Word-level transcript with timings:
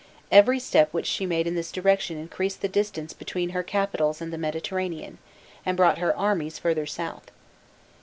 Every 0.31 0.57
step 0.59 0.91
which 0.93 1.05
she 1.05 1.27
made 1.27 1.45
in 1.45 1.53
this 1.53 1.71
direction 1.71 2.17
increased 2.17 2.61
the 2.63 2.67
distance 2.67 3.13
between 3.13 3.49
her 3.49 3.61
capitals 3.61 4.19
and 4.19 4.33
the 4.33 4.37
Mediterranean, 4.39 5.19
and 5.63 5.77
brought 5.77 5.99
her 5.99 6.17
armies 6.17 6.57
further 6.57 6.87
south. 6.87 7.29